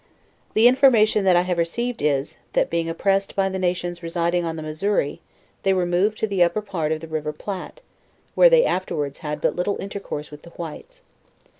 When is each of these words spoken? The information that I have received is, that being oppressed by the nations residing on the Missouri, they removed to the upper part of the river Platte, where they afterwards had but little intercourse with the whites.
The 0.55 0.67
information 0.67 1.25
that 1.25 1.35
I 1.35 1.43
have 1.43 1.59
received 1.59 2.01
is, 2.01 2.37
that 2.53 2.71
being 2.71 2.89
oppressed 2.89 3.35
by 3.35 3.49
the 3.49 3.59
nations 3.59 4.01
residing 4.01 4.43
on 4.45 4.55
the 4.55 4.63
Missouri, 4.63 5.21
they 5.61 5.73
removed 5.75 6.17
to 6.21 6.27
the 6.27 6.41
upper 6.41 6.63
part 6.63 6.91
of 6.91 7.01
the 7.01 7.07
river 7.07 7.31
Platte, 7.31 7.81
where 8.33 8.49
they 8.49 8.65
afterwards 8.65 9.19
had 9.19 9.39
but 9.39 9.55
little 9.55 9.77
intercourse 9.77 10.31
with 10.31 10.41
the 10.41 10.49
whites. 10.57 11.03